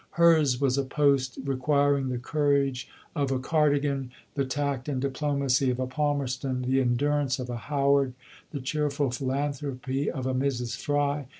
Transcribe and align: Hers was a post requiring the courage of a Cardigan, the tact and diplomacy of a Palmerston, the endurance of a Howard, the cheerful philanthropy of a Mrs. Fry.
Hers 0.17 0.59
was 0.59 0.79
a 0.79 0.83
post 0.83 1.37
requiring 1.43 2.09
the 2.09 2.17
courage 2.17 2.89
of 3.15 3.29
a 3.31 3.37
Cardigan, 3.37 4.09
the 4.33 4.45
tact 4.45 4.89
and 4.89 4.99
diplomacy 4.99 5.69
of 5.69 5.79
a 5.79 5.85
Palmerston, 5.85 6.63
the 6.63 6.81
endurance 6.81 7.37
of 7.37 7.51
a 7.51 7.57
Howard, 7.69 8.13
the 8.49 8.59
cheerful 8.61 9.11
philanthropy 9.11 10.09
of 10.09 10.25
a 10.25 10.33
Mrs. 10.33 10.75
Fry. 10.75 11.27